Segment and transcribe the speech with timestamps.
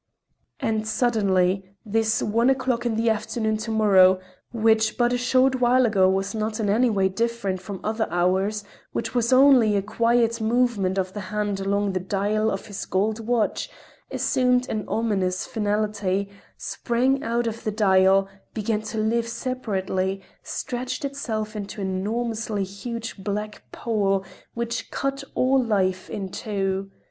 [0.59, 4.19] And suddenly, this one o'clock in the afternoon to morrow,
[4.51, 8.63] which but a short while ago was not in any way different from other hours,
[8.93, 13.19] which was only a quiet movement of the hand along the dial of his gold
[13.19, 13.69] watch,
[14.09, 21.55] assumed an ominous finality, sprang out of the dial, began to live separately, stretched itself
[21.55, 24.25] into an enormously huge black pole
[24.55, 26.89] which cut all life in two.